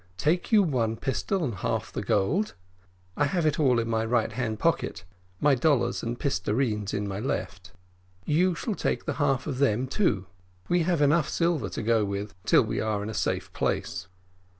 Take 0.17 0.51
you 0.51 0.63
one 0.63 0.97
pistol, 0.97 1.43
and 1.43 1.53
take 1.53 1.59
half 1.61 1.91
the 1.93 2.01
gold 2.01 2.55
I 3.15 3.25
have 3.25 3.45
it 3.45 3.59
all 3.59 3.77
in 3.77 3.87
my 3.87 4.03
right 4.03 4.31
hand 4.31 4.57
pocket 4.57 5.03
my 5.39 5.53
dollars 5.53 6.01
and 6.01 6.19
pistarenes 6.19 6.91
in 6.91 7.07
my 7.07 7.19
left. 7.19 7.71
You 8.25 8.55
shall 8.55 8.73
take 8.73 9.07
half 9.07 9.45
of 9.45 9.59
them 9.59 9.85
too. 9.85 10.25
We 10.67 10.79
have 10.79 11.01
silver 11.29 11.65
enough 11.67 11.73
to 11.75 11.83
go 11.83 12.01
on 12.01 12.07
with 12.09 12.33
till 12.47 12.63
we 12.63 12.81
are 12.81 13.03
in 13.03 13.11
a 13.11 13.13
safe 13.13 13.53
place." 13.53 14.07